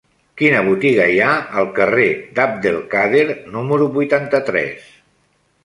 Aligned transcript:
Quina 0.41 0.61
botiga 0.67 1.05
hi 1.15 1.19
ha 1.25 1.33
al 1.63 1.69
carrer 1.75 2.07
d'Abd 2.39 2.67
el-Kader 2.71 3.23
número 3.59 3.91
vuitanta-tres? 4.01 4.93